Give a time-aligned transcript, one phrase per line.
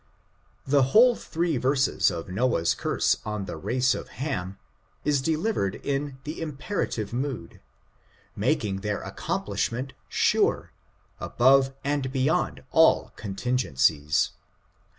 [0.65, 4.57] The whole three verses of Noah's curse on the race of Ham
[5.05, 7.59] is delivered in the imperative mood,
[8.35, 10.71] making their accomplishment sure,
[11.19, 14.31] above and beyond all contingencies.